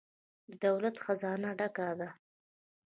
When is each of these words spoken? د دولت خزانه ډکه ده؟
د 0.47 0.51
دولت 0.65 0.95
خزانه 1.03 1.49
ډکه 1.59 1.87
ده؟ 1.99 2.09